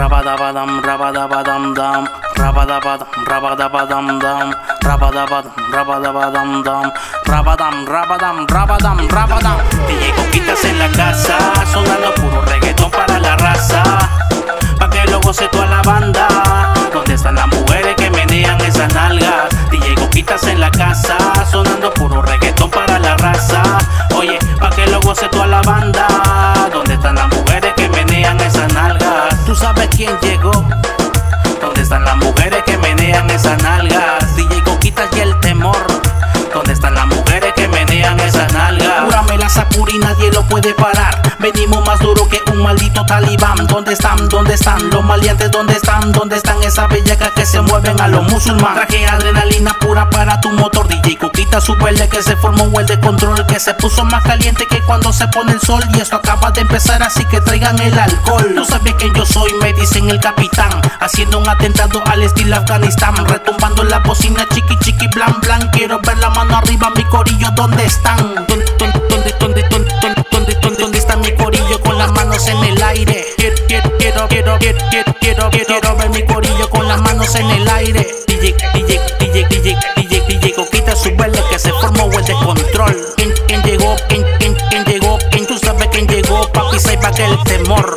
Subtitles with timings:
[0.00, 2.08] Rabadabadam, rabadabadam, dam.
[2.32, 4.48] Rabadabadam, rabadabadam, dam.
[4.80, 6.86] Rabadabadam, rabadabadam, dam.
[7.28, 9.58] Rabadam, rabadam, rabadam.
[9.86, 11.36] DJ Coquitas en la casa,
[11.70, 13.82] sonando puro reggaetón para la raza.
[14.78, 16.26] Pa' que luego se toda la banda.
[16.94, 19.50] ¿Dónde están las mujeres que menean esas nalgas?
[19.70, 22.49] DJ Coquitas en la casa, sonando puro reggaetón
[29.60, 30.52] sabes quién llegó?
[31.60, 34.34] ¿Dónde están las mujeres que menean esas nalgas?
[34.34, 35.76] DJ Coquitas y el temor.
[36.52, 39.04] ¿Dónde están las mujeres que menean esas nalgas?
[39.04, 41.20] Júrame la Sakura y nadie lo puede parar.
[41.38, 43.66] Venimos más duro que un maldito talibán.
[43.66, 44.28] ¿Dónde están?
[44.28, 45.50] ¿Dónde están los maleantes?
[45.50, 46.12] ¿Dónde están?
[46.12, 48.86] ¿Dónde están esas bellacas que se mueven a los musulmanes?
[48.86, 50.86] Traje adrenalina pura para tu motor.
[50.86, 53.44] DJ Coquita súbele que se formó un de control.
[53.46, 55.82] Que se puso más caliente que cuando se pone el sol.
[55.94, 58.52] Y esto acaba de empezar, así que traigan el alcohol.
[58.54, 60.70] Tú sabes que yo soy, me dicen el capitán.
[61.00, 63.16] Haciendo un atentado al estilo Afganistán.
[63.26, 65.68] Retumbando la bocina, chiqui chiqui blan blan.
[65.70, 68.29] Quiero ver la mano arriba, mi corillo, ¿dónde están?
[87.44, 87.89] Temor.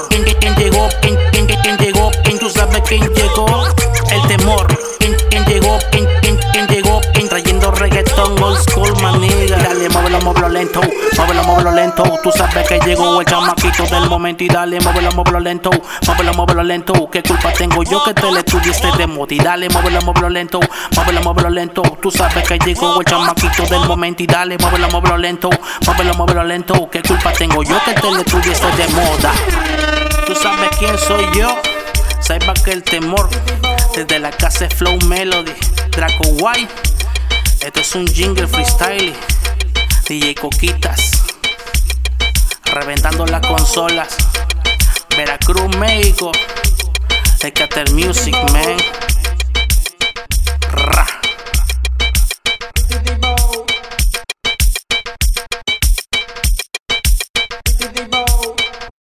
[10.54, 10.82] Lento.
[11.18, 12.04] Muévelo, muévelo lento.
[12.22, 15.72] Tú sabes que llegó el chamaquito del momento y dale, muévelo, muévelo lento.
[16.06, 17.10] Muévelo, muévelo lento.
[17.12, 19.34] ¿Qué culpa tengo yo que te le tuviste de moda?
[19.34, 20.60] Y dale, muévelo, muévelo lento.
[20.96, 21.82] Muévelo, muévelo lento.
[22.02, 25.50] Tú sabes que llegó el chamaquito del momento y dale, muévelo, muévelo lento.
[25.86, 26.90] Muévelo, muévelo lento.
[26.90, 29.32] ¿Qué culpa tengo yo que te le tuviste de moda?
[30.26, 31.50] Tú sabes quién soy yo.
[32.22, 33.30] Saiba que el temor
[33.96, 35.52] desde la casa Flow Melody,
[35.92, 36.74] Draco White.
[37.60, 39.14] Esto es un jingle freestyle.
[40.08, 41.24] DJ Coquitas.
[42.66, 44.18] Reventando las consolas.
[45.16, 46.32] Veracruz, México.
[47.42, 49.03] Decatur Music, man.